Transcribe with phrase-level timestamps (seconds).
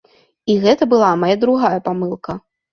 [0.53, 2.41] І гэта была мая другая памылка.